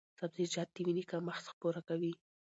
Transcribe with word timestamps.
سبزیجات 0.19 0.69
د 0.75 0.77
وینې 0.85 1.03
کمښت 1.11 1.45
پوره 1.59 1.81
کوي۔ 1.87 2.13